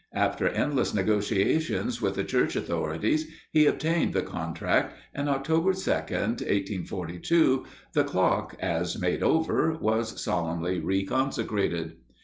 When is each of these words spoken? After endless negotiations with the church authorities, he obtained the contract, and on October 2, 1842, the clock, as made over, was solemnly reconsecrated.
After 0.15 0.47
endless 0.49 0.95
negotiations 0.95 2.01
with 2.01 2.15
the 2.15 2.23
church 2.23 2.55
authorities, 2.55 3.27
he 3.51 3.67
obtained 3.67 4.13
the 4.13 4.23
contract, 4.23 4.95
and 5.13 5.29
on 5.29 5.35
October 5.35 5.73
2, 5.73 5.89
1842, 5.93 7.65
the 7.93 8.03
clock, 8.03 8.55
as 8.59 8.99
made 8.99 9.21
over, 9.21 9.73
was 9.79 10.19
solemnly 10.19 10.79
reconsecrated. 10.81 11.97